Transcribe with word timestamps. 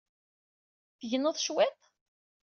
Tegneḍ 0.99 1.35
cwiṭ? 1.45 1.79